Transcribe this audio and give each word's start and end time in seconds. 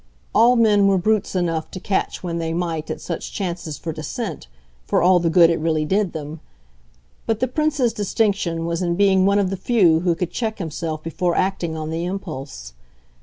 All 0.33 0.55
men 0.55 0.87
were 0.87 0.97
brutes 0.97 1.35
enough 1.35 1.69
to 1.69 1.79
catch 1.79 2.23
when 2.23 2.39
they 2.39 2.53
might 2.55 2.89
at 2.89 2.99
such 2.99 3.31
chances 3.31 3.77
for 3.77 3.93
dissent 3.93 4.47
for 4.83 5.03
all 5.03 5.19
the 5.19 5.29
good 5.29 5.51
it 5.51 5.59
really 5.59 5.85
did 5.85 6.11
them; 6.11 6.39
but 7.27 7.39
the 7.39 7.47
Prince's 7.47 7.93
distinction 7.93 8.65
was 8.65 8.81
in 8.81 8.95
being 8.95 9.27
one 9.27 9.37
of 9.37 9.51
the 9.51 9.57
few 9.57 9.99
who 9.99 10.15
could 10.15 10.31
check 10.31 10.57
himself 10.57 11.03
before 11.03 11.35
acting 11.37 11.77
on 11.77 11.91
the 11.91 12.03
impulse. 12.05 12.73